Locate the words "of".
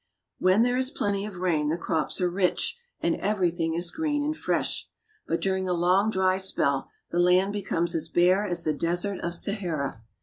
1.27-1.37, 9.21-9.35